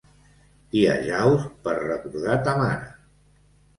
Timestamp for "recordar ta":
1.83-2.59